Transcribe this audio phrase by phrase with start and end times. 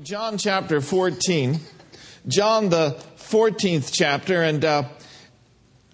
[0.00, 1.60] John chapter 14.
[2.26, 4.42] John, the 14th chapter.
[4.42, 4.84] And uh,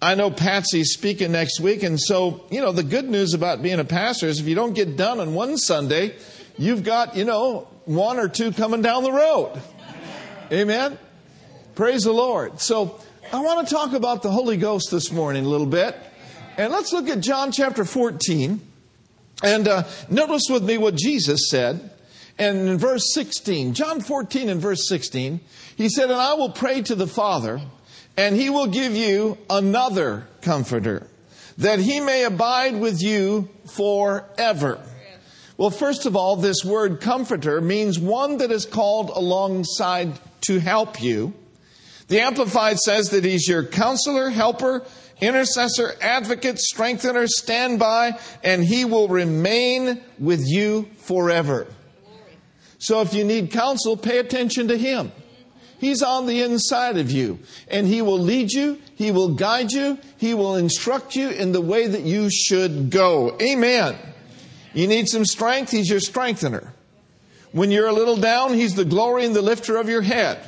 [0.00, 1.82] I know Patsy's speaking next week.
[1.82, 4.74] And so, you know, the good news about being a pastor is if you don't
[4.74, 6.14] get done on one Sunday,
[6.56, 9.60] you've got, you know, one or two coming down the road.
[10.52, 10.96] Amen?
[11.74, 12.60] Praise the Lord.
[12.60, 13.00] So
[13.32, 15.96] I want to talk about the Holy Ghost this morning a little bit.
[16.56, 18.60] And let's look at John chapter 14.
[19.42, 21.90] And uh, notice with me what Jesus said.
[22.38, 25.40] And in verse 16, John 14 and verse 16,
[25.76, 27.60] he said, And I will pray to the Father,
[28.16, 31.08] and he will give you another comforter,
[31.58, 34.80] that he may abide with you forever.
[35.56, 41.02] Well, first of all, this word comforter means one that is called alongside to help
[41.02, 41.34] you.
[42.06, 44.84] The Amplified says that he's your counselor, helper,
[45.20, 48.12] intercessor, advocate, strengthener, standby,
[48.44, 51.66] and he will remain with you forever.
[52.78, 55.12] So if you need counsel, pay attention to Him.
[55.78, 57.38] He's on the inside of you,
[57.68, 61.60] and He will lead you, He will guide you, He will instruct you in the
[61.60, 63.36] way that you should go.
[63.40, 63.96] Amen.
[64.74, 66.72] You need some strength, He's your strengthener.
[67.52, 70.38] When you're a little down, He's the glory and the lifter of your head.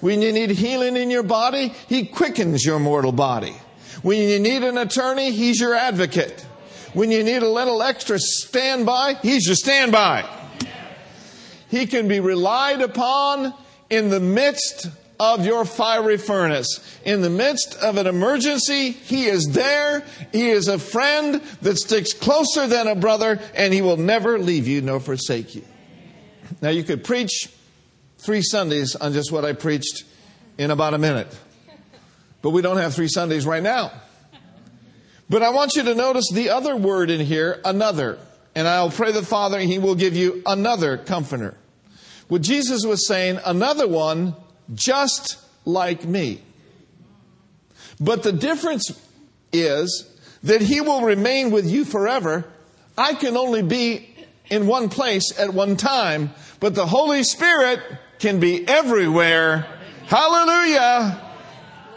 [0.00, 3.54] When you need healing in your body, He quickens your mortal body.
[4.02, 6.40] When you need an attorney, He's your advocate.
[6.94, 10.28] When you need a little extra standby, He's your standby.
[11.74, 13.52] He can be relied upon
[13.90, 14.86] in the midst
[15.18, 16.78] of your fiery furnace.
[17.04, 20.04] In the midst of an emergency, He is there.
[20.30, 24.68] He is a friend that sticks closer than a brother, and He will never leave
[24.68, 25.64] you nor forsake you.
[26.62, 27.48] Now, you could preach
[28.18, 30.04] three Sundays on just what I preached
[30.56, 31.36] in about a minute,
[32.40, 33.90] but we don't have three Sundays right now.
[35.28, 38.20] But I want you to notice the other word in here, another.
[38.54, 41.56] And I'll pray the Father, and He will give you another comforter.
[42.34, 44.34] What Jesus was saying, another one
[44.74, 46.42] just like me.
[48.00, 48.90] But the difference
[49.52, 52.44] is that he will remain with you forever.
[52.98, 54.12] I can only be
[54.50, 57.78] in one place at one time, but the Holy Spirit
[58.18, 59.68] can be everywhere.
[60.06, 61.22] Hallelujah.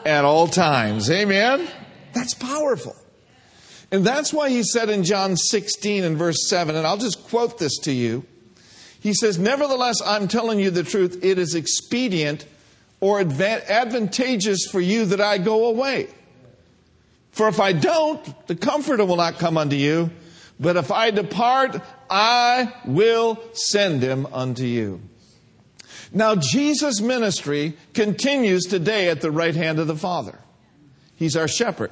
[0.06, 1.10] At all times.
[1.10, 1.68] Amen.
[2.14, 2.96] That's powerful.
[3.92, 7.58] And that's why he said in John 16 and verse 7, and I'll just quote
[7.58, 8.24] this to you.
[9.08, 11.24] He says, Nevertheless, I'm telling you the truth.
[11.24, 12.46] It is expedient
[13.00, 16.10] or advantageous for you that I go away.
[17.32, 20.10] For if I don't, the Comforter will not come unto you.
[20.60, 25.00] But if I depart, I will send him unto you.
[26.12, 30.38] Now, Jesus' ministry continues today at the right hand of the Father.
[31.16, 31.92] He's our shepherd.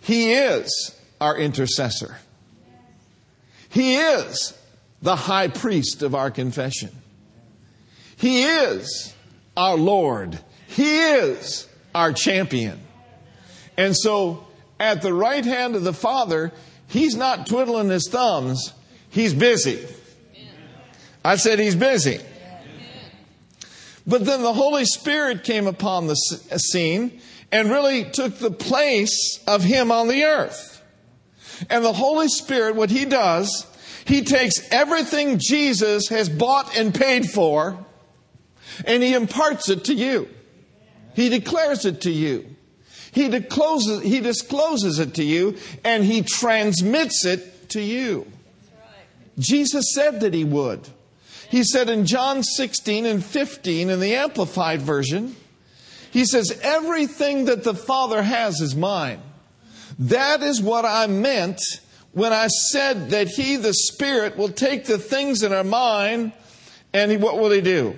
[0.00, 2.16] He is our intercessor.
[3.68, 4.58] He is
[5.02, 6.90] the high priest of our confession.
[8.16, 9.14] He is
[9.56, 10.38] our Lord.
[10.68, 12.80] He is our champion.
[13.76, 14.46] And so,
[14.78, 16.52] at the right hand of the Father,
[16.86, 18.72] He's not twiddling His thumbs,
[19.10, 19.86] He's busy.
[21.24, 22.20] I said He's busy.
[24.06, 26.16] But then the Holy Spirit came upon the
[26.50, 27.20] uh, scene
[27.52, 30.82] and really took the place of Him on the earth.
[31.70, 33.66] And the Holy Spirit, what He does,
[34.04, 37.84] he takes everything Jesus has bought and paid for
[38.86, 40.28] and he imparts it to you.
[41.14, 42.56] He declares it to you.
[43.12, 48.26] He discloses, he discloses it to you and he transmits it to you.
[49.38, 50.88] Jesus said that he would.
[51.50, 55.36] He said in John 16 and 15 in the Amplified Version,
[56.10, 59.20] he says, Everything that the Father has is mine.
[59.98, 61.60] That is what I meant
[62.12, 66.32] when I said that He, the Spirit, will take the things in our mind
[66.92, 67.96] and he, what will He do?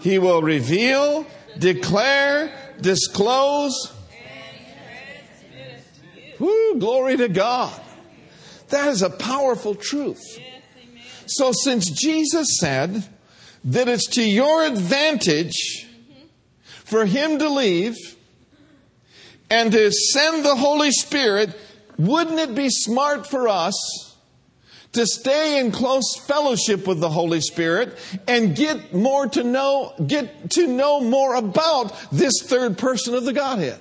[0.00, 1.26] He will reveal,
[1.58, 3.92] declare, disclose.
[6.38, 7.80] Woo, glory to God.
[8.68, 10.22] That is a powerful truth.
[11.26, 13.08] So, since Jesus said
[13.64, 15.88] that it's to your advantage
[16.84, 17.96] for Him to leave
[19.48, 21.56] and to send the Holy Spirit
[21.98, 24.16] wouldn't it be smart for us
[24.92, 30.50] to stay in close fellowship with the Holy Spirit and get more to know, get
[30.52, 33.80] to know more about this third person of the Godhead?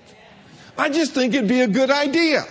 [0.78, 2.46] I just think it'd be a good idea.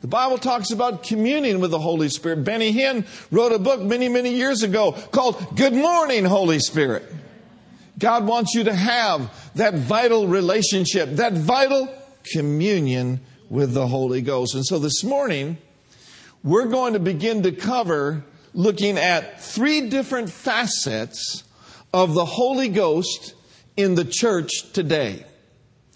[0.00, 2.44] The Bible talks about communing with the Holy Spirit.
[2.44, 7.04] Benny Hinn wrote a book many, many years ago called Good Morning, Holy Spirit.
[7.98, 11.88] God wants you to have that vital relationship, that vital
[12.32, 14.54] communion with the Holy Ghost.
[14.54, 15.58] And so this morning,
[16.42, 21.44] we're going to begin to cover looking at three different facets
[21.92, 23.34] of the Holy Ghost
[23.76, 25.24] in the church today,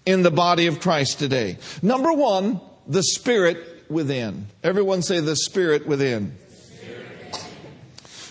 [0.05, 1.57] in the body of Christ today.
[1.81, 4.47] Number one, the Spirit within.
[4.63, 6.35] Everyone say the Spirit within.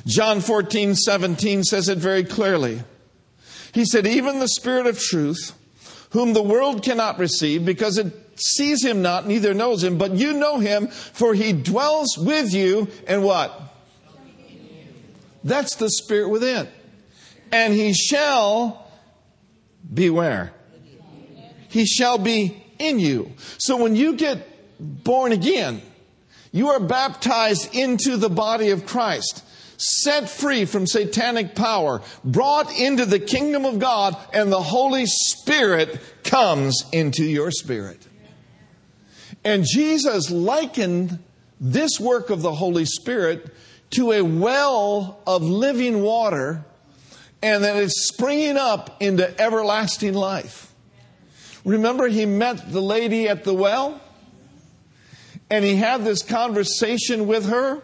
[0.07, 2.83] John 14, 17 says it very clearly.
[3.73, 5.53] He said, Even the Spirit of truth,
[6.11, 10.33] whom the world cannot receive because it sees him not, neither knows him, but you
[10.33, 13.61] know him, for he dwells with you and what?
[15.45, 16.69] That's the Spirit within.
[17.53, 18.91] And he shall
[19.93, 20.53] be where?
[21.69, 23.33] He shall be in you.
[23.59, 24.47] So when you get
[24.79, 25.83] born again,
[26.53, 29.45] you are baptized into the body of Christ
[29.79, 36.01] set free from satanic power, brought into the kingdom of God, and the Holy Spirit
[36.25, 38.08] comes into your spirit.
[39.45, 41.19] And Jesus likened
[41.61, 43.55] this work of the Holy Spirit
[43.91, 46.65] to a well of living water,
[47.43, 50.73] and that it's springing up into everlasting life.
[51.65, 54.01] Remember, he met the lady at the well,
[55.51, 57.83] and he had this conversation with her.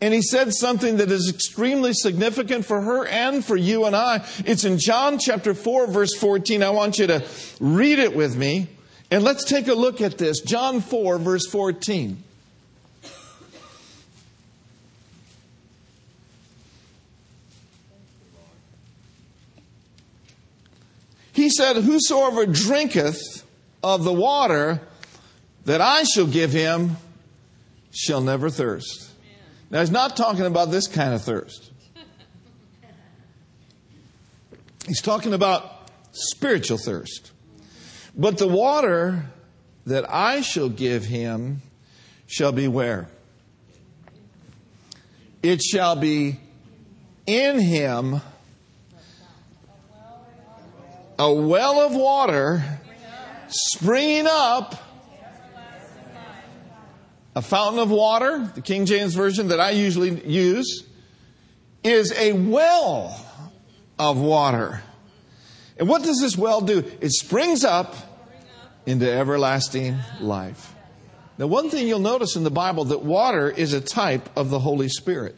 [0.00, 4.26] And he said something that is extremely significant for her and for you and I.
[4.46, 6.62] It's in John chapter 4, verse 14.
[6.62, 7.22] I want you to
[7.60, 8.68] read it with me.
[9.14, 10.40] And let's take a look at this.
[10.40, 12.20] John 4, verse 14.
[21.32, 23.46] He said, Whosoever drinketh
[23.84, 24.80] of the water
[25.64, 26.96] that I shall give him
[27.92, 29.12] shall never thirst.
[29.70, 31.70] Now, he's not talking about this kind of thirst.
[34.88, 37.30] He's talking about spiritual thirst.
[38.16, 39.24] But the water
[39.86, 41.62] that I shall give him
[42.26, 43.08] shall be where?
[45.42, 46.38] It shall be
[47.26, 48.20] in him
[51.18, 52.80] a well of water
[53.48, 54.74] springing up
[57.36, 60.84] a fountain of water, the King James Version that I usually use,
[61.82, 63.20] is a well
[63.98, 64.82] of water.
[65.78, 66.84] And what does this well do?
[67.00, 67.94] It springs up
[68.86, 70.74] into everlasting life.
[71.36, 74.60] Now, one thing you'll notice in the Bible that water is a type of the
[74.60, 75.36] Holy Spirit.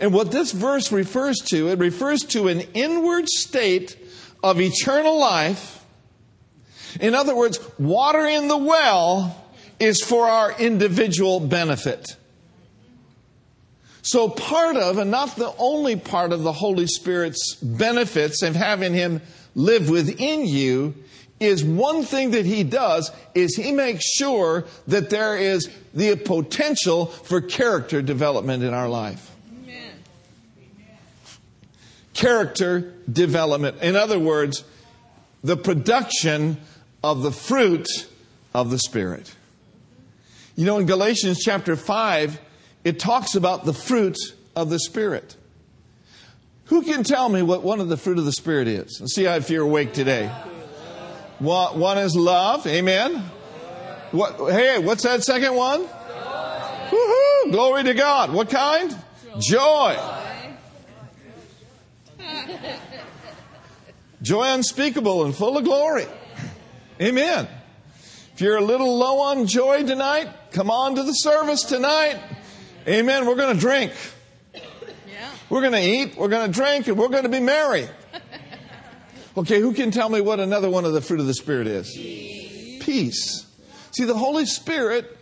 [0.00, 3.96] And what this verse refers to, it refers to an inward state
[4.42, 5.84] of eternal life.
[7.00, 9.44] In other words, water in the well
[9.78, 12.16] is for our individual benefit.
[14.06, 18.92] So, part of, and not the only part of the Holy Spirit's benefits of having
[18.92, 19.22] Him
[19.54, 20.94] live within you,
[21.40, 27.06] is one thing that He does is He makes sure that there is the potential
[27.06, 29.30] for character development in our life.
[29.62, 29.92] Amen.
[32.12, 33.80] Character development.
[33.80, 34.64] In other words,
[35.42, 36.58] the production
[37.02, 37.88] of the fruit
[38.52, 39.34] of the Spirit.
[40.56, 42.38] You know, in Galatians chapter 5,
[42.84, 44.18] it talks about the fruit
[44.54, 45.36] of the Spirit.
[46.66, 48.98] Who can tell me what one of the fruit of the Spirit is?
[49.00, 50.28] Let's see if you're awake today.
[51.38, 52.66] One, one is love.
[52.66, 53.16] Amen.
[54.12, 55.84] What, hey, what's that second one?
[55.84, 57.50] Woohoo!
[57.50, 58.32] Glory to God.
[58.32, 58.96] What kind?
[59.40, 59.98] Joy.
[64.22, 66.06] Joy unspeakable and full of glory.
[67.00, 67.48] Amen.
[68.32, 72.18] If you're a little low on joy tonight, come on to the service tonight.
[72.86, 73.26] Amen.
[73.26, 73.92] We're going to drink.
[74.54, 75.30] Yeah.
[75.48, 77.88] We're going to eat, we're going to drink, and we're going to be merry.
[79.36, 81.90] Okay, who can tell me what another one of the fruit of the Spirit is?
[81.90, 82.84] Peace.
[82.84, 83.46] Peace.
[83.90, 85.18] See, the Holy Spirit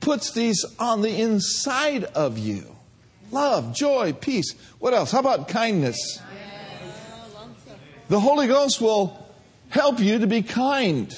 [0.00, 2.76] puts these on the inside of you
[3.30, 4.54] love, joy, peace.
[4.78, 5.12] What else?
[5.12, 6.20] How about kindness?
[8.08, 9.16] The Holy Ghost will
[9.68, 11.14] help you to be kind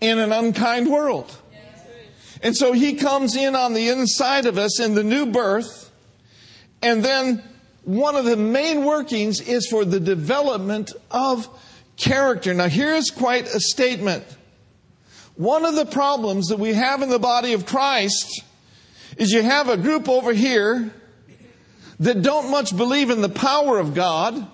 [0.00, 1.36] in an unkind world.
[2.46, 5.90] And so he comes in on the inside of us in the new birth.
[6.80, 7.42] And then
[7.82, 11.48] one of the main workings is for the development of
[11.96, 12.54] character.
[12.54, 14.24] Now, here's quite a statement.
[15.34, 18.44] One of the problems that we have in the body of Christ
[19.16, 20.94] is you have a group over here
[21.98, 24.46] that don't much believe in the power of God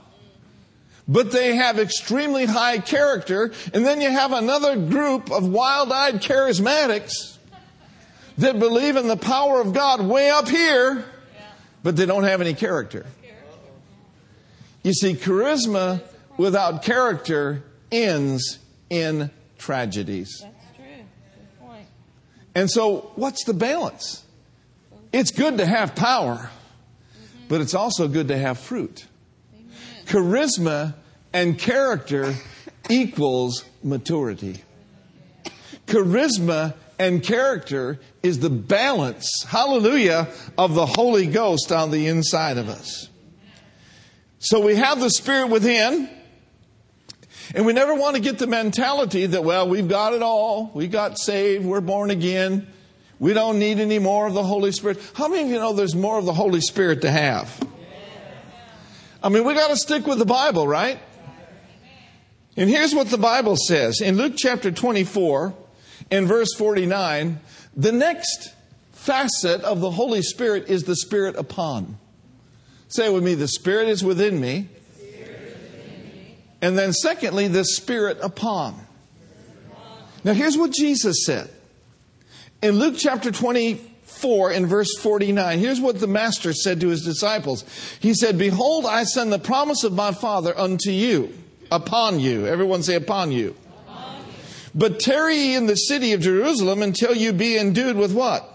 [1.09, 3.53] but they have extremely high character.
[3.75, 7.39] And then you have another group of wild eyed charismatics
[8.43, 11.05] that believe in the power of God way up here,
[11.83, 13.07] but they don't have any character.
[14.83, 16.03] You see, charisma
[16.37, 18.59] without character ends
[18.91, 20.41] in tragedies.
[20.41, 20.85] That's true.
[20.87, 21.87] Good point.
[22.55, 24.25] And so, what's the balance?
[25.13, 27.49] It's good to have power, mm-hmm.
[27.49, 29.07] but it's also good to have fruit.
[30.07, 30.95] Charisma
[31.33, 32.35] and character
[32.91, 34.63] equals maturity.
[35.87, 42.69] Charisma and character is the balance, hallelujah, of the Holy Ghost on the inside of
[42.69, 43.09] us.
[44.39, 46.09] So we have the Spirit within,
[47.57, 50.71] and we never want to get the mentality that, well, we've got it all.
[50.75, 51.65] We got saved.
[51.65, 52.69] We're born again.
[53.19, 55.01] We don't need any more of the Holy Spirit.
[55.15, 57.69] How many of you know there's more of the Holy Spirit to have?
[59.25, 61.01] I mean, we got to stick with the Bible, right?
[62.57, 65.57] And here's what the Bible says in Luke chapter 24
[66.13, 67.41] in verse 49
[67.77, 68.55] the next
[68.93, 71.99] facet of the Holy Spirit is the Spirit upon.
[72.89, 74.69] Say with me, the Spirit is within me.
[76.61, 78.79] And then, secondly, the Spirit upon.
[80.23, 81.51] Now, here's what Jesus said.
[82.63, 87.65] In Luke chapter 24, in verse 49, here's what the Master said to his disciples
[88.01, 91.33] He said, Behold, I send the promise of my Father unto you,
[91.73, 92.47] upon you.
[92.47, 93.57] Everyone say, upon you.
[94.75, 98.49] But tarry ye in the city of Jerusalem until you be endued with what?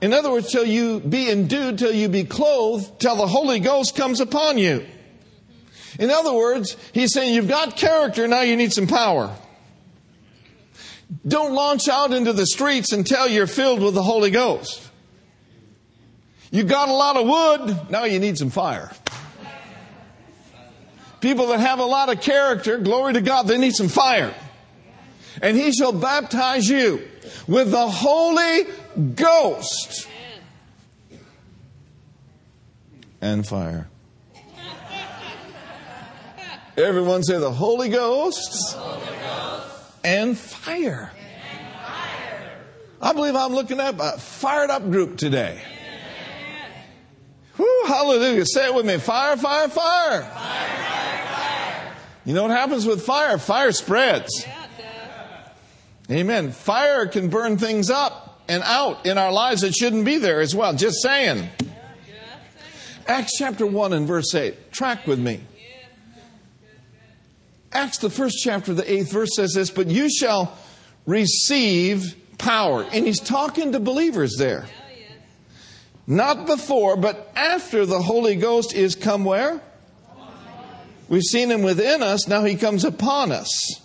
[0.00, 3.94] In other words, till you be endued, till you be clothed, till the Holy Ghost
[3.94, 4.84] comes upon you.
[5.98, 9.32] In other words, he's saying you've got character, now you need some power.
[11.26, 14.88] Don't launch out into the streets until you're filled with the Holy Ghost.
[16.50, 18.90] You got a lot of wood, now you need some fire.
[21.22, 24.34] People that have a lot of character, glory to God, they need some fire.
[25.40, 27.00] And he shall baptize you
[27.46, 28.66] with the Holy
[29.14, 30.08] Ghost
[33.20, 33.88] and fire.
[36.76, 39.92] Everyone say the Holy Ghost, Holy Ghost.
[40.02, 41.12] And, fire.
[41.14, 42.56] and fire.
[43.00, 45.62] I believe I'm looking at a fired up group today.
[47.58, 48.44] Whoo, hallelujah.
[48.44, 48.98] Say it with me.
[48.98, 50.22] Fire, fire, fire.
[50.22, 50.81] fire.
[52.24, 53.38] You know what happens with fire?
[53.38, 54.46] Fire spreads.
[56.10, 56.52] Amen.
[56.52, 60.54] Fire can burn things up and out in our lives that shouldn't be there as
[60.54, 60.74] well.
[60.74, 61.48] Just saying.
[63.06, 64.72] Acts chapter 1 and verse 8.
[64.72, 65.40] Track with me.
[67.72, 70.56] Acts, the first chapter, the eighth verse says this, but you shall
[71.06, 72.82] receive power.
[72.82, 74.66] And he's talking to believers there.
[76.06, 79.62] Not before, but after the Holy Ghost is come where?
[81.12, 83.82] We've seen him within us, now he comes upon us.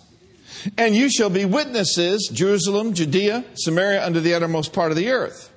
[0.78, 5.52] And you shall be witnesses, Jerusalem, Judea, Samaria, under the uttermost part of the earth.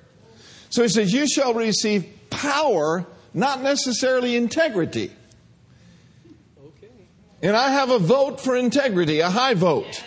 [0.68, 5.12] So he says, You shall receive power, not necessarily integrity.
[7.42, 10.04] And I have a vote for integrity, a high vote.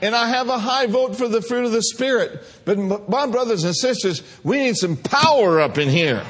[0.00, 2.42] And I have a high vote for the fruit of the Spirit.
[2.64, 6.24] But my brothers and sisters, we need some power up in here.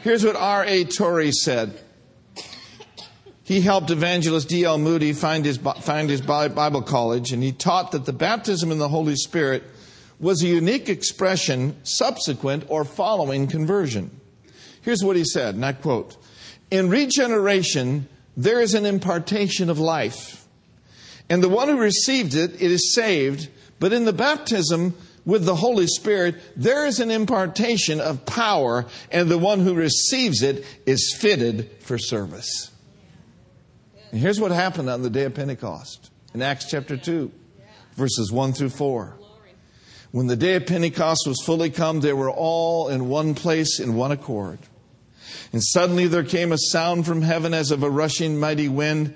[0.00, 0.84] Here's what R.A.
[0.84, 1.78] Torrey said.
[3.50, 4.78] He helped evangelist D.L.
[4.78, 8.88] Moody find his, find his Bible college, and he taught that the baptism in the
[8.88, 9.64] Holy Spirit
[10.20, 14.20] was a unique expression subsequent or following conversion.
[14.82, 16.16] Here's what he said, and I quote
[16.70, 20.46] In regeneration, there is an impartation of life.
[21.28, 23.48] And the one who received it, it is saved.
[23.80, 24.94] But in the baptism
[25.26, 30.40] with the Holy Spirit, there is an impartation of power, and the one who receives
[30.40, 32.70] it is fitted for service.
[34.10, 37.30] And here's what happened on the day of Pentecost in Acts chapter 2,
[37.94, 39.16] verses 1 through 4.
[40.10, 43.94] When the day of Pentecost was fully come, they were all in one place in
[43.94, 44.58] one accord.
[45.52, 49.14] And suddenly there came a sound from heaven as of a rushing mighty wind,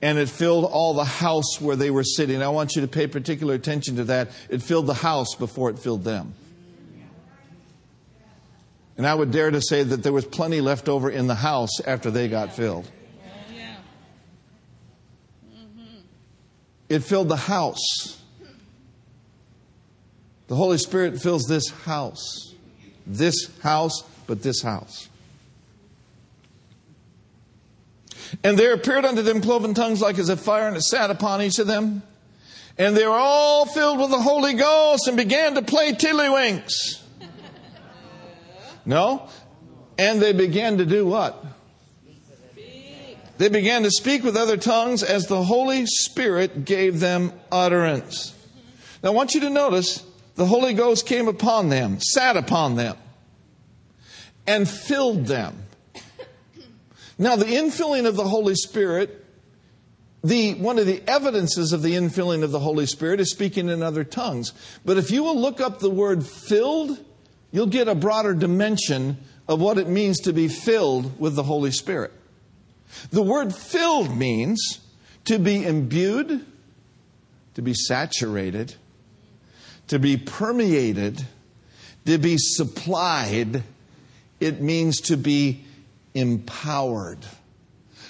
[0.00, 2.40] and it filled all the house where they were sitting.
[2.40, 4.30] I want you to pay particular attention to that.
[4.48, 6.34] It filled the house before it filled them.
[8.96, 11.80] And I would dare to say that there was plenty left over in the house
[11.84, 12.88] after they got filled.
[16.88, 18.20] It filled the house.
[20.48, 22.54] The Holy Spirit fills this house.
[23.06, 25.08] This house, but this house.
[28.42, 31.42] And there appeared unto them cloven tongues like as a fire, and it sat upon
[31.42, 32.02] each of them.
[32.76, 37.02] And they were all filled with the Holy Ghost and began to play tiddlywinks.
[38.84, 39.28] No?
[39.98, 41.44] And they began to do what?
[43.38, 48.34] They began to speak with other tongues as the Holy Spirit gave them utterance.
[49.02, 50.04] Now I want you to notice
[50.34, 52.96] the Holy Ghost came upon them, sat upon them,
[54.46, 55.64] and filled them.
[57.20, 59.24] Now, the infilling of the Holy Spirit
[60.24, 63.82] the, one of the evidences of the infilling of the Holy Spirit is speaking in
[63.82, 64.52] other tongues.
[64.84, 66.98] But if you will look up the word filled,
[67.52, 71.70] you'll get a broader dimension of what it means to be filled with the Holy
[71.70, 72.12] Spirit.
[73.10, 74.80] The word filled means
[75.24, 76.44] to be imbued,
[77.54, 78.74] to be saturated,
[79.88, 81.24] to be permeated,
[82.06, 83.62] to be supplied.
[84.40, 85.64] It means to be
[86.14, 87.18] empowered.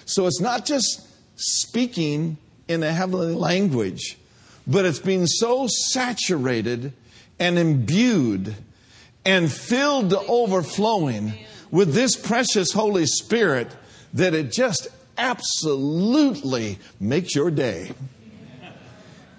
[0.05, 1.07] So it's not just
[1.37, 4.19] speaking in a heavenly language,
[4.67, 6.93] but it's being so saturated
[7.39, 8.55] and imbued
[9.25, 11.33] and filled to overflowing
[11.71, 13.75] with this precious Holy Spirit
[14.15, 17.93] that it just absolutely makes your day.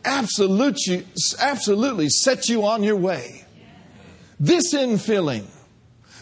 [0.05, 1.05] Absolutely,
[1.39, 3.45] absolutely sets you on your way.
[4.39, 5.45] This infilling,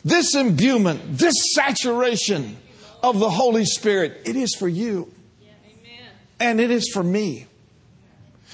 [0.04, 2.58] this imbuement, this saturation
[3.04, 5.12] of the Holy Spirit, it is for you.
[6.40, 7.48] And it is for me.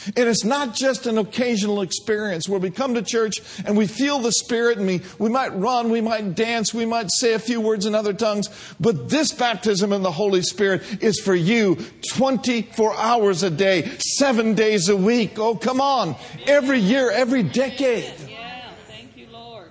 [0.08, 4.20] And it's not just an occasional experience where we come to church and we feel
[4.20, 7.62] the Spirit and we, we might run, we might dance, we might say a few
[7.62, 8.50] words in other tongues.
[8.80, 11.78] But this baptism in the Holy Spirit is for you
[12.14, 15.40] 24 hours a day, seven days a week.
[15.40, 16.16] Oh, come on.
[16.48, 18.14] Every year, every decade.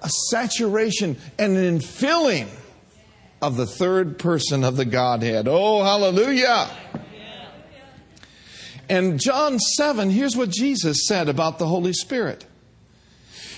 [0.05, 2.49] A saturation and an infilling
[3.41, 5.47] of the third person of the Godhead.
[5.49, 6.69] Oh, hallelujah.
[8.93, 12.45] And John 7, here's what Jesus said about the Holy Spirit.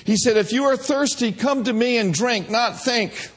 [0.05, 3.33] He said, If you are thirsty, come to me and drink, not think.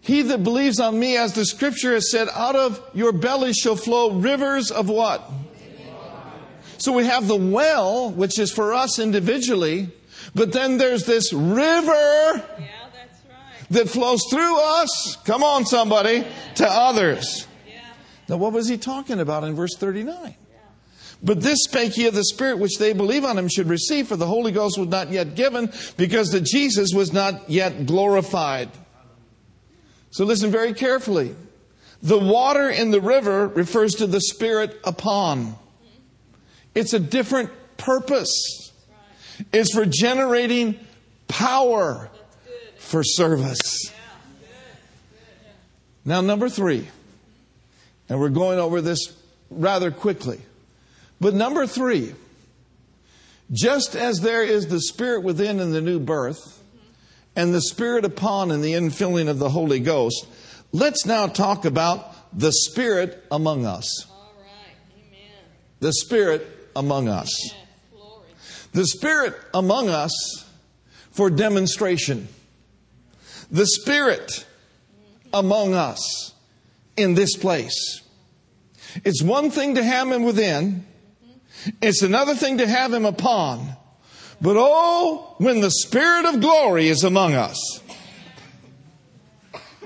[0.00, 3.76] He that believes on me, as the scripture has said, out of your belly shall
[3.76, 5.22] flow rivers of what?
[6.78, 9.88] So we have the well, which is for us individually,
[10.34, 12.42] but then there's this river
[13.70, 16.26] that flows through us, come on somebody,
[16.56, 17.46] to others.
[18.28, 20.34] Now, what was he talking about in verse 39?
[21.22, 24.16] But this spake he of the Spirit which they believe on him should receive, for
[24.16, 28.68] the Holy Ghost was not yet given, because the Jesus was not yet glorified.
[30.10, 31.34] So listen very carefully.
[32.02, 35.56] The water in the river refers to the Spirit upon.
[36.74, 38.72] It's a different purpose.
[39.52, 40.78] It's for generating
[41.28, 42.10] power
[42.76, 43.90] for service.
[46.04, 46.88] Now, number three.
[48.08, 49.12] And we're going over this
[49.50, 50.40] rather quickly.
[51.20, 52.14] But number three,
[53.52, 56.62] just as there is the Spirit within in the new birth,
[57.36, 60.26] and the Spirit upon in the infilling of the Holy Ghost,
[60.72, 64.06] let's now talk about the Spirit among us.
[64.08, 65.06] All right.
[65.08, 65.30] Amen.
[65.80, 67.30] The Spirit among us.
[67.42, 67.64] Yes.
[68.72, 70.44] The Spirit among us
[71.10, 72.28] for demonstration.
[73.50, 75.28] The Spirit mm-hmm.
[75.32, 76.33] among us
[76.96, 78.02] in this place.
[79.04, 80.86] It's one thing to have him within,
[81.80, 83.76] it's another thing to have him upon.
[84.40, 87.80] But oh, when the Spirit of glory is among us.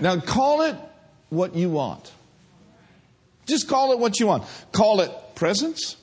[0.01, 0.77] Now call it
[1.29, 2.13] what you want.
[3.47, 4.45] Just call it what you want.
[4.73, 5.97] Call it presence.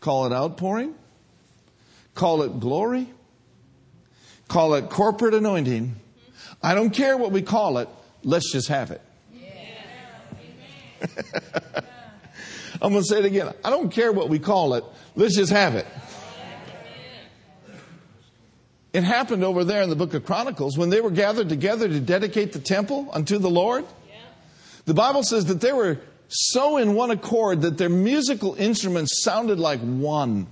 [0.00, 0.94] Call it outpouring.
[2.14, 3.08] Call it glory.
[4.48, 5.94] Call it corporate anointing.
[6.62, 7.88] I don't care what we call it.
[8.24, 9.00] Let's just have it.
[12.82, 13.52] I'm going to say it again.
[13.64, 14.84] I don't care what we call it.
[15.14, 15.86] Let's just have it.
[18.92, 22.00] It happened over there in the book of Chronicles when they were gathered together to
[22.00, 23.84] dedicate the temple unto the Lord.
[24.86, 29.60] The Bible says that they were so in one accord that their musical instruments sounded
[29.60, 30.46] like one.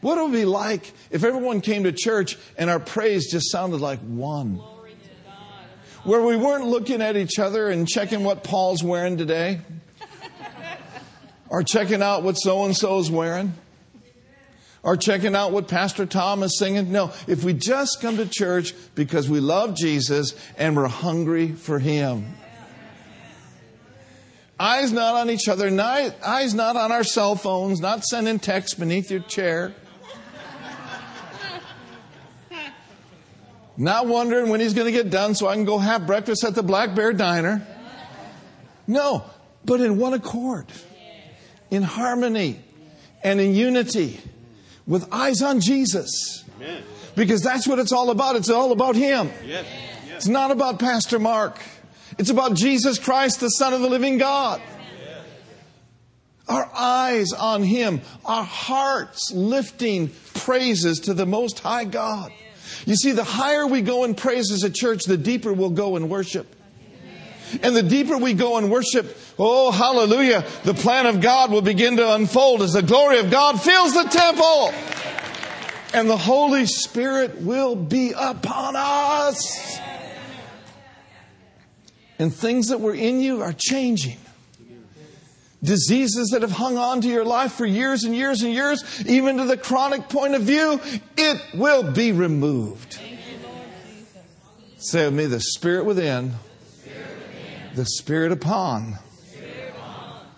[0.00, 3.80] What would it be like if everyone came to church and our praise just sounded
[3.80, 4.62] like one?
[6.04, 9.60] Where we weren't looking at each other and checking what Paul's wearing today,
[11.48, 13.52] or checking out what so and so is wearing,
[14.82, 16.92] or checking out what Pastor Tom is singing.
[16.92, 21.78] No, if we just come to church because we love Jesus and we're hungry for
[21.78, 22.34] Him.
[24.60, 25.68] Eyes not on each other,
[26.24, 29.74] eyes not on our cell phones, not sending texts beneath your chair.
[33.80, 36.56] Not wondering when he's going to get done so I can go have breakfast at
[36.56, 37.64] the Black Bear Diner.
[38.88, 39.24] No,
[39.64, 40.66] but in one accord,
[41.70, 42.60] in harmony,
[43.22, 44.18] and in unity,
[44.84, 46.44] with eyes on Jesus.
[47.14, 48.34] Because that's what it's all about.
[48.34, 49.30] It's all about Him.
[50.08, 51.60] It's not about Pastor Mark.
[52.18, 54.60] It's about Jesus Christ, the Son of the living God.
[56.48, 62.32] Our eyes on Him, our hearts lifting praises to the Most High God.
[62.86, 65.96] You see, the higher we go in praise as a church, the deeper we'll go
[65.96, 66.54] in worship.
[67.62, 71.96] And the deeper we go in worship, oh, hallelujah, the plan of God will begin
[71.96, 74.72] to unfold as the glory of God fills the temple.
[75.94, 79.78] And the Holy Spirit will be upon us.
[82.18, 84.18] And things that were in you are changing.
[85.62, 89.38] Diseases that have hung on to your life for years and years and years, even
[89.38, 90.80] to the chronic point of view,
[91.16, 92.98] it will be removed.
[94.78, 96.34] Say with me, the Spirit within
[97.74, 98.98] the Spirit upon,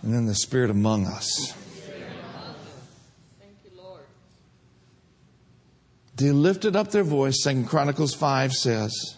[0.02, 1.54] and then the Spirit among us.
[6.16, 9.16] They lifted up their voice, Second Chronicles 5 says,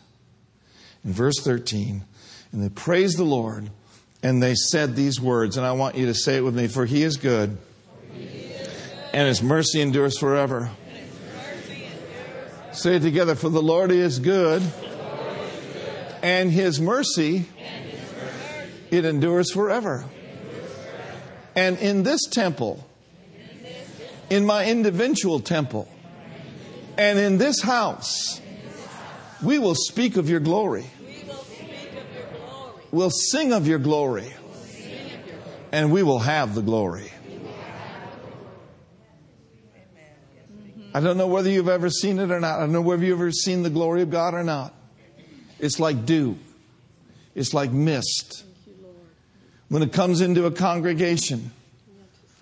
[1.04, 2.04] in verse 13,
[2.52, 3.70] and they praised the Lord,
[4.22, 6.86] and they said these words, and I want you to say it with me, for
[6.86, 7.58] he is good,
[9.12, 10.70] and his mercy endures forever.
[12.72, 14.62] Say it together, for the Lord is good,
[16.22, 17.46] and his mercy
[18.90, 20.04] it endures forever.
[21.54, 22.86] And in this temple,
[24.30, 25.88] in my individual temple,
[26.96, 28.40] and in this house,
[29.42, 30.86] we will speak of your glory.
[31.00, 32.24] We will speak of your
[32.92, 34.32] We'll sing of your glory.
[35.72, 37.10] And we will have the glory.
[40.94, 42.58] I don't know whether you've ever seen it or not.
[42.58, 44.74] I don't know whether you've ever seen the glory of God or not.
[45.58, 46.38] It's like dew.
[47.34, 48.44] It's like mist.
[49.68, 51.50] When it comes into a congregation,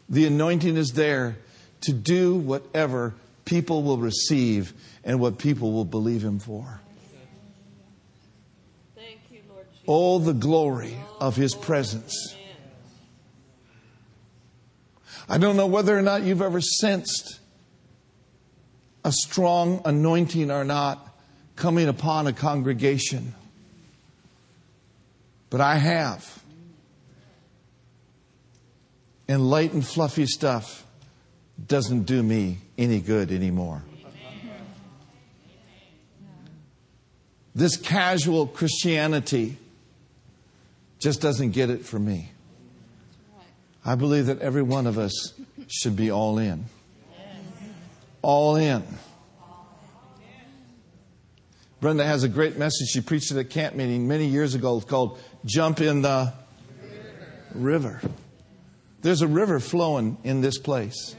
[0.09, 1.37] the anointing is there
[1.83, 4.73] to do whatever people will receive
[5.05, 6.81] and what people will believe Him for.
[8.97, 9.43] Thank you,
[9.93, 12.37] Oh, the glory of His presence.
[15.29, 17.41] I don't know whether or not you've ever sensed
[19.05, 21.19] a strong anointing or not
[21.57, 23.35] coming upon a congregation,
[25.51, 26.41] but I have.
[29.27, 30.87] And light and fluffy stuff
[31.67, 33.83] doesn't do me any good anymore.
[37.57, 39.57] This casual Christianity
[41.01, 42.31] just doesn't get it for me.
[43.85, 45.33] I believe that every one of us
[45.67, 46.67] should be all in.
[48.23, 48.85] All in.
[51.81, 52.89] Brenda has a great message.
[52.89, 56.35] She preached at a camp meeting many years ago It's called Jump in the
[57.55, 58.03] River.
[59.01, 61.17] There's a river flowing in this place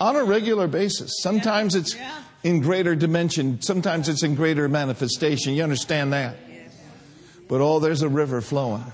[0.00, 1.10] on a regular basis.
[1.20, 1.96] Sometimes it's
[2.44, 5.54] in greater dimension, sometimes it's in greater manifestation.
[5.54, 6.36] You understand that?
[7.48, 8.84] But oh, there's a river flowing.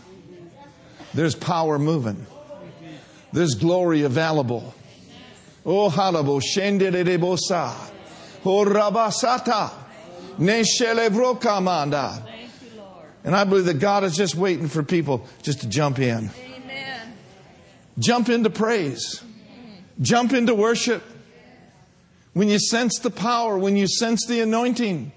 [1.14, 2.26] There's power moving.
[3.32, 4.74] There's glory available.
[5.64, 7.74] Oh, halabo shenderebosa.
[8.44, 9.70] Oh, rabasata.
[10.38, 12.28] Neshelevro kamanda.
[13.24, 16.30] And I believe that God is just waiting for people just to jump in.
[16.44, 17.14] Amen.
[17.98, 19.22] Jump into praise.
[20.00, 21.02] Jump into worship.
[22.32, 25.12] When you sense the power, when you sense the anointing,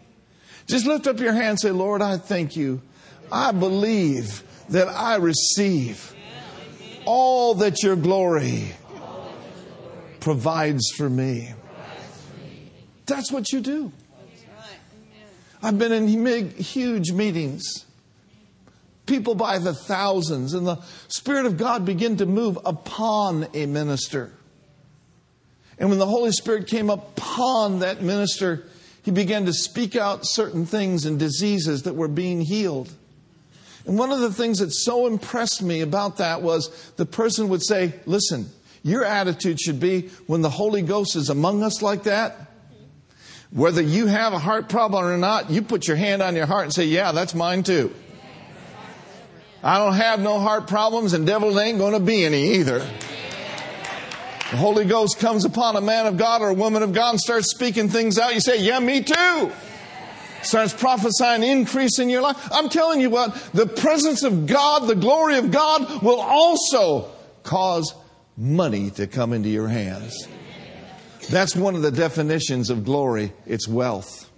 [0.67, 2.81] just lift up your hand and say, Lord, I thank you.
[3.31, 6.13] I believe that I receive
[7.05, 8.71] all that your glory
[10.19, 11.53] provides for me.
[13.05, 13.91] That's what you do.
[15.61, 17.85] I've been in big, huge meetings.
[19.05, 24.31] People by the thousands, and the Spirit of God began to move upon a minister.
[25.77, 28.65] And when the Holy Spirit came upon that minister,
[29.03, 32.91] he began to speak out certain things and diseases that were being healed.
[33.85, 37.63] And one of the things that so impressed me about that was the person would
[37.63, 38.49] say, Listen,
[38.83, 42.51] your attitude should be when the Holy Ghost is among us like that,
[43.51, 46.65] whether you have a heart problem or not, you put your hand on your heart
[46.65, 47.93] and say, Yeah, that's mine too.
[49.63, 52.79] I don't have no heart problems, and devil ain't going to be any either.
[54.51, 57.19] The Holy Ghost comes upon a man of God or a woman of God and
[57.19, 58.33] starts speaking things out.
[58.33, 59.51] You say, Yeah, me too.
[60.45, 62.37] Starts prophesying increase in your life.
[62.51, 67.09] I'm telling you what, the presence of God, the glory of God will also
[67.43, 67.93] cause
[68.37, 70.27] money to come into your hands.
[71.29, 74.29] That's one of the definitions of glory it's wealth.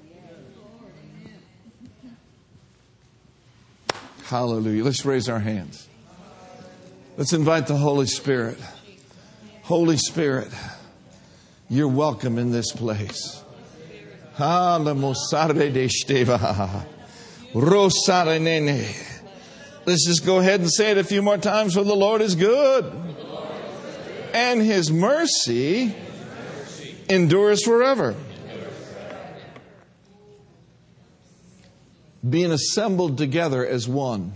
[4.24, 4.84] Hallelujah.
[4.84, 5.88] Let's raise our hands.
[7.18, 8.58] Let's invite the Holy Spirit.
[9.64, 10.50] Holy Spirit,
[11.70, 13.44] you're welcome in this place.
[19.88, 22.36] Let's just go ahead and say it a few more times for the Lord is
[22.36, 22.86] good.
[24.36, 25.96] And his mercy
[27.10, 28.16] endures forever.
[32.30, 34.34] Being assembled together as one.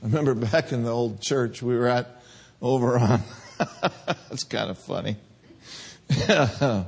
[0.00, 2.22] I remember back in the old church we were at
[2.62, 3.24] over on
[4.30, 5.16] it's kind of funny.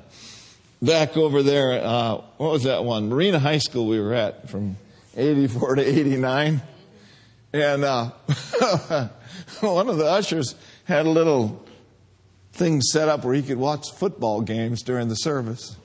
[0.83, 3.09] back over there, uh, what was that one?
[3.09, 4.77] Marina High School we were at from
[5.17, 6.63] 84 to 89.
[7.53, 8.11] And uh,
[9.61, 10.55] one of the ushers
[10.85, 11.65] had a little
[12.53, 15.77] thing set up where he could watch football games during the service.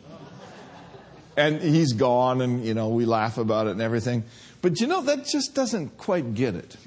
[1.38, 4.24] And he's gone, and, you know, we laugh about it and everything.
[4.62, 6.78] But, you know, that just doesn't quite get it.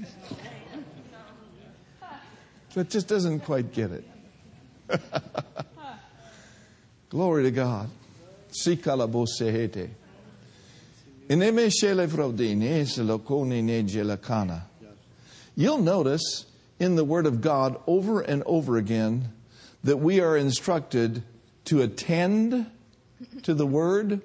[2.78, 4.04] That just doesn't quite get it.
[7.10, 7.90] Glory to God.
[15.56, 16.46] You'll notice
[16.78, 19.32] in the Word of God over and over again
[19.82, 21.24] that we are instructed
[21.64, 22.70] to attend
[23.42, 24.20] to the Word,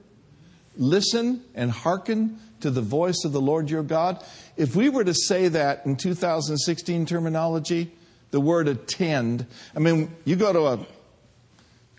[0.77, 4.23] listen and hearken to the voice of the Lord your God.
[4.57, 7.91] If we were to say that in 2016 terminology,
[8.33, 10.79] the word attend, I mean, you go to a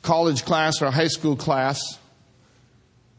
[0.03, 1.79] college class or a high school class,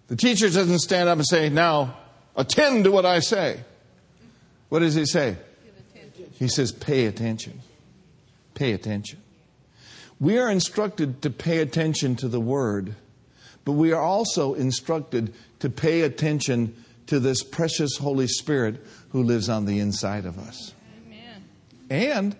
[0.10, 1.95] the teacher doesn't stand up and say, Now,
[2.36, 3.62] attend to what I say.
[4.67, 5.38] What does he say?
[6.34, 7.62] He says, Pay attention.
[8.54, 9.21] Pay attention.
[10.19, 12.95] We are instructed to pay attention to the word,
[13.63, 16.75] but we are also instructed to pay attention
[17.08, 20.73] to this precious Holy Spirit who lives on the inside of us.
[21.08, 21.45] Amen.
[21.89, 22.36] And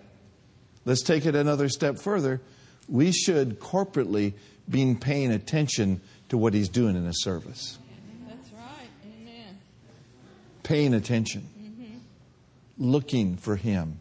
[0.86, 2.40] let's take it another step further.
[2.88, 4.32] We should corporately
[4.68, 7.78] be paying attention to what he's doing in a service.
[8.26, 8.88] That's right.
[9.04, 9.58] Amen.
[10.62, 11.46] Paying attention.
[11.60, 11.98] Mm-hmm.
[12.78, 14.00] Looking for him.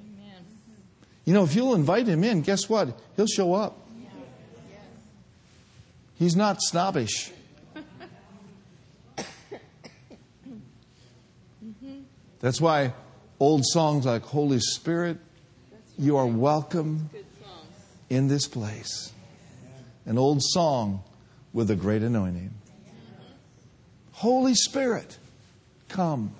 [0.00, 0.44] Amen.
[1.24, 2.96] You know, if you'll invite him in, guess what?
[3.16, 3.82] He'll show up.
[6.18, 7.30] He's not snobbish.
[12.40, 12.94] That's why
[13.38, 15.18] old songs like Holy Spirit,
[15.98, 17.10] you are welcome
[18.08, 19.12] in this place.
[20.04, 21.02] An old song
[21.52, 22.52] with a great anointing.
[24.12, 25.18] Holy Spirit,
[25.88, 26.32] come.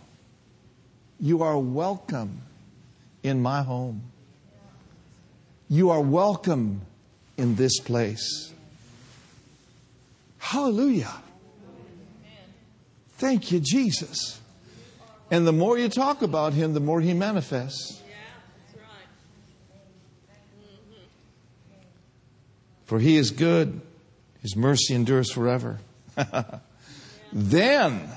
[1.18, 2.42] You are welcome
[3.22, 4.02] in my home.
[5.68, 6.82] You are welcome
[7.36, 8.52] in this place.
[10.38, 11.12] Hallelujah.
[13.18, 14.40] Thank you, Jesus.
[15.30, 18.00] And the more you talk about him, the more he manifests.
[18.06, 18.14] Yeah,
[18.72, 19.08] that's right.
[22.86, 23.80] For he is good,
[24.40, 25.80] his mercy endures forever.
[27.32, 28.08] then,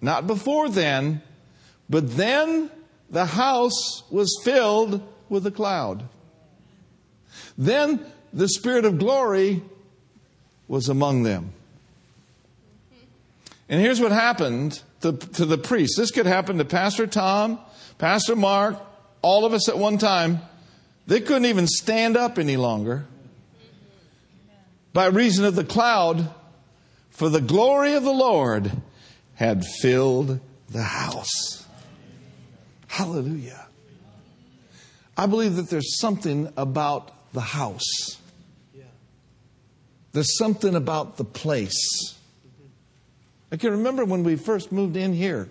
[0.00, 1.22] not before then,
[1.88, 2.70] but then
[3.10, 6.04] the house was filled with a cloud.
[7.58, 9.62] Then the Spirit of glory
[10.68, 11.52] was among them.
[13.68, 15.96] And here's what happened to, to the priests.
[15.96, 17.58] This could happen to Pastor Tom,
[17.98, 18.80] Pastor Mark,
[19.22, 20.40] all of us at one time.
[21.08, 23.04] They couldn't even stand up any longer
[24.92, 26.32] by reason of the cloud,
[27.10, 28.70] for the glory of the Lord
[29.34, 31.66] had filled the house.
[32.86, 33.66] Hallelujah.
[35.16, 38.16] I believe that there's something about the house.
[40.12, 42.16] There's something about the place.
[43.52, 45.48] I can remember when we first moved in here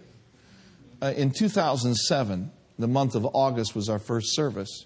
[1.02, 4.86] uh, in 2007, the month of August was our first service.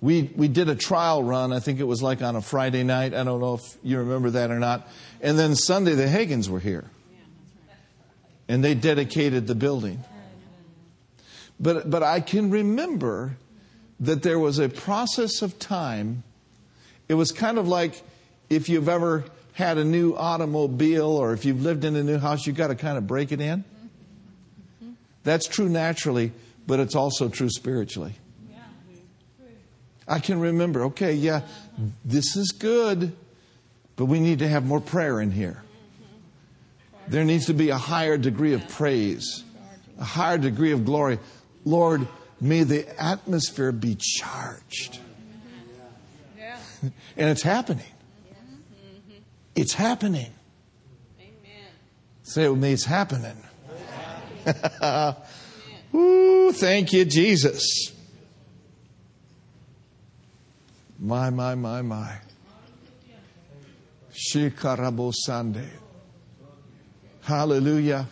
[0.00, 1.52] We, we did a trial run.
[1.52, 3.14] I think it was like on a Friday night.
[3.14, 4.88] I don't know if you remember that or not.
[5.20, 6.84] And then Sunday, the Hagins were here.
[8.46, 10.02] And they dedicated the building.
[11.60, 13.36] But, but I can remember
[14.00, 16.22] that there was a process of time.
[17.08, 18.00] It was kind of like
[18.48, 22.46] if you've ever had a new automobile or if you've lived in a new house,
[22.46, 23.64] you've got to kind of break it in.
[25.24, 26.32] That's true naturally,
[26.66, 28.14] but it's also true spiritually.
[30.08, 31.42] I can remember, okay, yeah,
[32.04, 33.14] this is good,
[33.96, 35.62] but we need to have more prayer in here.
[37.08, 39.44] There needs to be a higher degree of praise,
[39.98, 41.18] a higher degree of glory.
[41.64, 42.08] Lord,
[42.40, 44.98] may the atmosphere be charged.
[46.80, 46.92] And
[47.30, 47.84] it's happening.
[47.84, 49.18] Mm-hmm.
[49.56, 50.30] It's happening.
[51.20, 51.66] Amen.
[52.22, 53.36] Say it with me, it's happening.
[55.94, 57.92] Ooh, thank you, Jesus.
[61.08, 62.18] My, my, my, my.
[64.12, 65.66] Shikarabo Sande.
[67.22, 68.06] Hallelujah.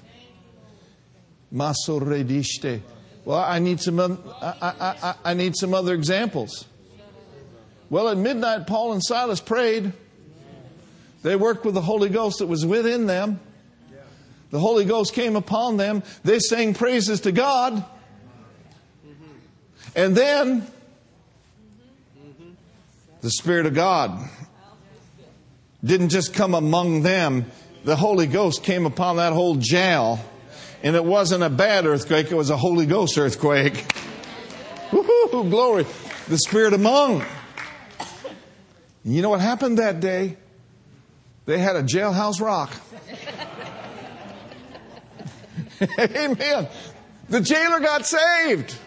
[1.52, 2.80] Masoredishte.
[3.26, 4.00] Well, I need some.
[4.00, 6.64] I, I, I, I need some other examples.
[7.90, 9.92] Well, at midnight, Paul and Silas prayed.
[11.22, 13.40] They worked with the Holy Ghost that was within them.
[14.48, 16.02] The Holy Ghost came upon them.
[16.24, 17.84] They sang praises to God.
[19.94, 20.66] And then
[23.26, 24.16] the Spirit of God
[25.84, 27.46] didn't just come among them,
[27.82, 30.24] the Holy Ghost came upon that whole jail.
[30.84, 33.84] And it wasn't a bad earthquake, it was a Holy Ghost earthquake.
[34.92, 35.86] Woo-hoo, glory.
[36.28, 37.24] The Spirit among.
[39.04, 40.36] You know what happened that day?
[41.46, 42.72] They had a jailhouse rock.
[45.98, 46.68] Amen.
[47.28, 48.78] The jailer got saved.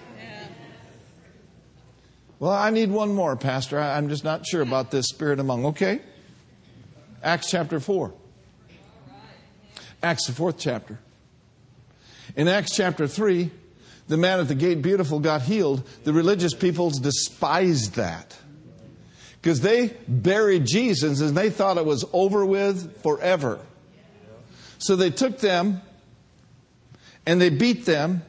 [2.40, 3.78] Well, I need one more, Pastor.
[3.78, 5.66] I'm just not sure about this spirit among.
[5.68, 6.00] Okay.
[7.22, 8.14] Acts chapter 4.
[10.02, 10.98] Acts, the fourth chapter.
[12.38, 13.52] In Acts chapter 3,
[14.08, 15.86] the man at the gate beautiful got healed.
[16.06, 18.38] The religious peoples despised that
[19.42, 23.60] because they buried Jesus and they thought it was over with forever.
[24.78, 25.82] So they took them
[27.26, 28.22] and they beat them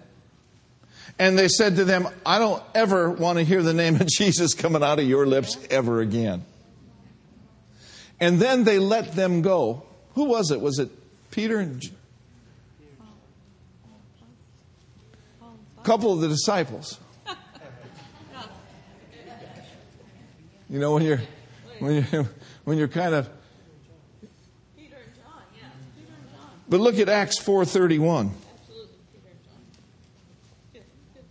[1.20, 4.54] and they said to them, I don't ever want to hear the name of Jesus
[4.54, 6.44] coming out of your lips ever again.
[8.18, 9.84] And then they let them go.
[10.14, 10.60] Who was it?
[10.60, 10.90] Was it
[11.30, 11.90] Peter and
[15.78, 16.98] a couple of the disciples?
[20.70, 21.20] You know when you're
[21.80, 22.28] when you
[22.62, 23.28] when you're kind of
[24.78, 25.66] Peter and John, yeah.
[25.96, 26.50] Peter and John.
[26.68, 27.66] But look at Acts 4:31.
[27.66, 29.58] Absolutely, Peter and John.
[30.72, 31.24] Good, good.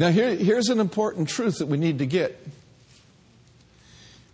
[0.00, 2.42] Now here, here's an important truth that we need to get.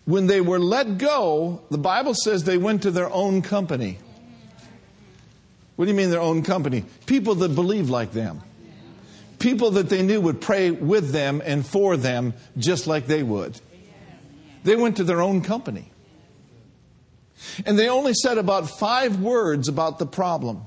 [0.04, 3.98] When they were let go, the Bible says they went to their own company.
[5.74, 6.84] What do you mean their own company?
[7.06, 8.42] People that believe like them.
[9.40, 13.60] People that they knew would pray with them and for them just like they would.
[14.62, 15.90] They went to their own company.
[17.66, 20.62] And they only said about five words about the problem.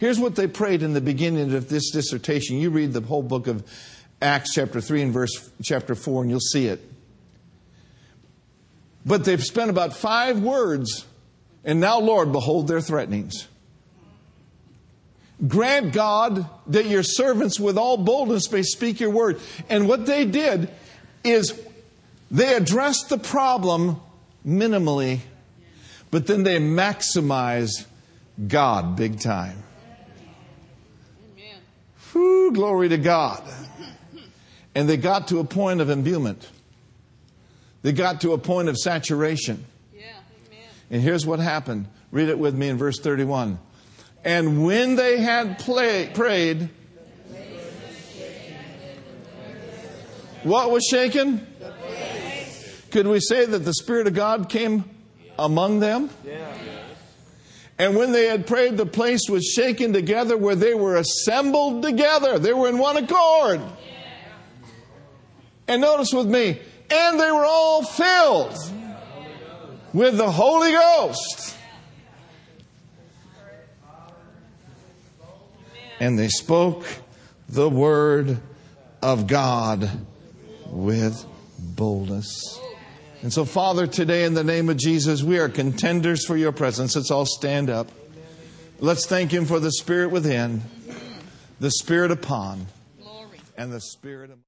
[0.00, 2.56] Here's what they prayed in the beginning of this dissertation.
[2.56, 3.62] You read the whole book of
[4.22, 6.80] Acts chapter 3 and verse chapter 4 and you'll see it.
[9.04, 11.04] But they've spent about five words
[11.66, 13.46] and now Lord behold their threatenings.
[15.46, 19.38] Grant God that your servants with all boldness may speak your word.
[19.68, 20.70] And what they did
[21.24, 21.60] is
[22.30, 24.00] they addressed the problem
[24.46, 25.20] minimally,
[26.10, 27.84] but then they maximized
[28.48, 29.62] God big time.
[32.50, 32.60] Amen.
[32.60, 33.42] Glory to God.
[34.74, 36.48] And they got to a point of imbuement.
[37.82, 39.64] They got to a point of saturation.
[39.92, 40.02] Yeah,
[40.48, 40.68] amen.
[40.90, 41.88] And here's what happened.
[42.12, 43.58] Read it with me in verse 31.
[44.24, 46.68] And when they had play, prayed,
[50.42, 51.46] what was shaken?
[52.90, 54.84] Could we say that the Spirit of God came
[55.38, 56.10] among them?
[57.80, 62.38] And when they had prayed, the place was shaken together where they were assembled together.
[62.38, 63.62] They were in one accord.
[65.66, 66.58] And notice with me,
[66.90, 68.54] and they were all filled
[69.94, 71.56] with the Holy Ghost.
[76.00, 76.84] And they spoke
[77.48, 78.40] the word
[79.00, 79.88] of God
[80.66, 81.24] with
[81.58, 82.59] boldness.
[83.22, 86.96] And so, Father, today in the name of Jesus, we are contenders for your presence.
[86.96, 87.90] Let's all stand up.
[88.78, 90.62] Let's thank Him for the Spirit within,
[91.60, 92.66] the Spirit upon,
[93.58, 94.38] and the Spirit of.